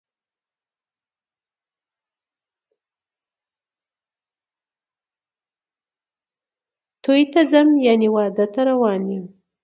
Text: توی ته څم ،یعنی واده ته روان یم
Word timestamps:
توی 7.03 7.23
ته 7.31 7.41
څم 7.51 7.67
،یعنی 7.87 8.07
واده 8.15 8.45
ته 8.53 8.61
روان 8.69 9.01
یم 9.13 9.25